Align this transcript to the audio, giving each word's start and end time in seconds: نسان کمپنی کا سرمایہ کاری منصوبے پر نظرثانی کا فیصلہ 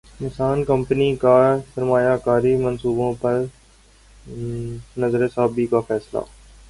نسان 0.21 0.63
کمپنی 0.63 1.15
کا 1.15 1.35
سرمایہ 1.75 2.15
کاری 2.23 2.55
منصوبے 2.55 3.11
پر 3.21 3.43
نظرثانی 4.97 5.65
کا 5.65 5.79
فیصلہ 5.87 6.19